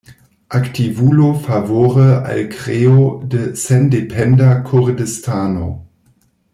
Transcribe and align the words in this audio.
Aktivulo 0.59 1.27
favore 1.43 2.05
al 2.35 2.41
kreo 2.55 3.03
de 3.33 3.43
sendependa 3.65 4.55
Kurdistano. 4.71 5.69